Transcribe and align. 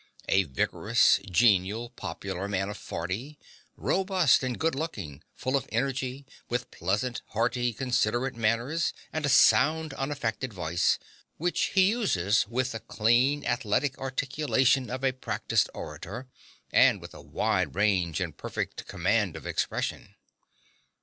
A 0.27 0.45
vigorous, 0.45 1.19
genial, 1.29 1.91
popular 1.91 2.47
man 2.47 2.69
of 2.69 2.77
forty, 2.77 3.37
robust 3.77 4.41
and 4.41 4.57
goodlooking, 4.57 5.21
full 5.35 5.55
of 5.55 5.69
energy, 5.71 6.25
with 6.49 6.71
pleasant, 6.71 7.21
hearty, 7.33 7.71
considerate 7.71 8.33
manners, 8.35 8.93
and 9.13 9.27
a 9.27 9.29
sound, 9.29 9.93
unaffected 9.93 10.53
voice, 10.53 10.97
which 11.37 11.65
he 11.75 11.83
uses 11.89 12.47
with 12.47 12.71
the 12.71 12.79
clean, 12.79 13.45
athletic 13.45 13.95
articulation 13.99 14.89
of 14.89 15.03
a 15.03 15.13
practised 15.13 15.69
orator, 15.75 16.27
and 16.71 16.99
with 16.99 17.13
a 17.13 17.21
wide 17.21 17.75
range 17.75 18.19
and 18.19 18.37
perfect 18.37 18.87
command 18.87 19.35
of 19.35 19.45
expression. 19.45 20.15